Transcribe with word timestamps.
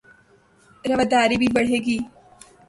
رواداری 0.85 1.35
بھی 1.41 1.47
بڑھے 1.55 1.77
گی 1.85 1.97